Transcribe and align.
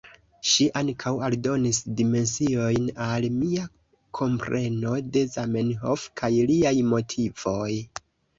Ŝi 0.51 0.65
ankaŭ 0.79 1.11
aldonis 1.25 1.79
dimensiojn 1.99 2.87
al 3.09 3.27
mia 3.35 3.67
kompreno 4.21 4.95
de 5.19 5.23
Zamenhof 5.35 6.09
kaj 6.23 6.33
liaj 6.51 6.75
motivoj. 6.97 7.71